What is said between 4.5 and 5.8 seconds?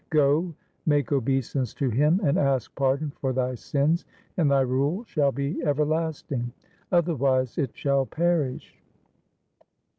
rule shall be